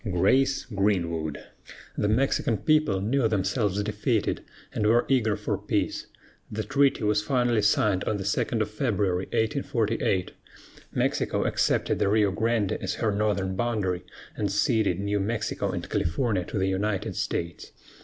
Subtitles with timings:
[0.09, 1.37] GRACE GREENWOOD.
[1.95, 4.41] The Mexican people knew themselves defeated,
[4.73, 6.07] and were eager for peace.
[6.51, 10.31] The treaty was finally signed February 2, 1848.
[10.91, 14.01] Mexico accepted the Rio Grande as her northern boundary,
[14.35, 17.71] and ceded New Mexico and California to the United States.